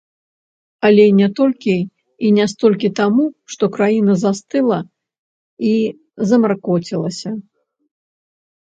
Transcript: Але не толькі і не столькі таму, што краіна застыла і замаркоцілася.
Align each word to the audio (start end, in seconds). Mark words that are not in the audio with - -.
Але 0.87 1.03
не 1.19 1.27
толькі 1.39 1.75
і 2.29 2.31
не 2.39 2.45
столькі 2.55 2.89
таму, 3.01 3.23
што 3.55 3.63
краіна 3.77 4.13
застыла 4.23 4.79
і 5.75 5.79
замаркоцілася. 6.33 7.29